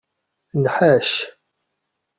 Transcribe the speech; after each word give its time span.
Nḥac. 0.63 1.11